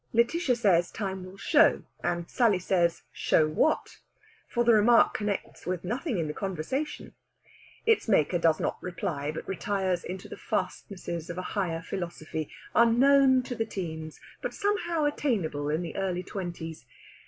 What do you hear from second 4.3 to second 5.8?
For the remark connects